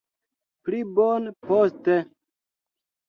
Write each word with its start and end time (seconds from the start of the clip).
Pli 0.69 0.79
bone 0.95 1.31
poste 1.45 1.95